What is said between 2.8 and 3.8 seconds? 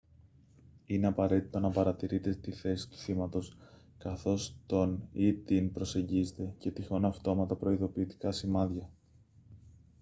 του θύματος